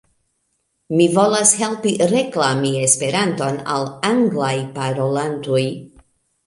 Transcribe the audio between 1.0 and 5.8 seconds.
Mi volas helpi reklami Esperanton al anglaj parolantoj